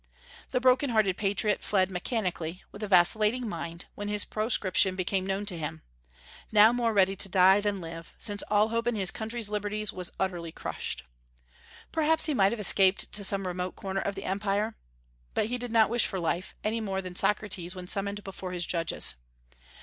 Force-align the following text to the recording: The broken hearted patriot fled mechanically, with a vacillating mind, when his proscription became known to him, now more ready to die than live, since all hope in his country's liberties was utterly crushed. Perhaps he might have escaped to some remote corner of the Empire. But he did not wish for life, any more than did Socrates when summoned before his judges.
The 0.49 0.59
broken 0.59 0.89
hearted 0.89 1.15
patriot 1.15 1.63
fled 1.63 1.91
mechanically, 1.91 2.63
with 2.71 2.81
a 2.81 2.87
vacillating 2.87 3.47
mind, 3.47 3.85
when 3.93 4.07
his 4.07 4.25
proscription 4.25 4.95
became 4.95 5.27
known 5.27 5.45
to 5.45 5.55
him, 5.59 5.83
now 6.51 6.73
more 6.73 6.91
ready 6.91 7.15
to 7.15 7.29
die 7.29 7.61
than 7.61 7.79
live, 7.81 8.15
since 8.17 8.41
all 8.49 8.69
hope 8.69 8.87
in 8.87 8.95
his 8.95 9.11
country's 9.11 9.47
liberties 9.47 9.93
was 9.93 10.11
utterly 10.19 10.51
crushed. 10.51 11.03
Perhaps 11.91 12.25
he 12.25 12.33
might 12.33 12.51
have 12.51 12.59
escaped 12.59 13.11
to 13.11 13.23
some 13.23 13.45
remote 13.45 13.75
corner 13.75 14.01
of 14.01 14.15
the 14.15 14.23
Empire. 14.23 14.75
But 15.35 15.45
he 15.49 15.59
did 15.59 15.71
not 15.71 15.91
wish 15.91 16.07
for 16.07 16.19
life, 16.19 16.55
any 16.63 16.81
more 16.81 17.03
than 17.03 17.13
did 17.13 17.19
Socrates 17.19 17.75
when 17.75 17.87
summoned 17.87 18.23
before 18.23 18.53
his 18.53 18.65
judges. 18.65 19.13